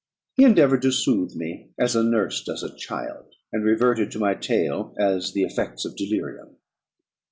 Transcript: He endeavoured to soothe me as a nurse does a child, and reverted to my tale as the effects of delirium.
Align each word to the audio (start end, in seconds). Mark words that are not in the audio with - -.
He 0.33 0.45
endeavoured 0.45 0.81
to 0.81 0.91
soothe 0.91 1.35
me 1.35 1.73
as 1.77 1.95
a 1.95 2.01
nurse 2.01 2.43
does 2.43 2.63
a 2.63 2.75
child, 2.75 3.35
and 3.53 3.63
reverted 3.63 4.09
to 4.13 4.17
my 4.19 4.33
tale 4.33 4.95
as 4.97 5.33
the 5.33 5.43
effects 5.43 5.85
of 5.85 5.95
delirium. 5.95 6.57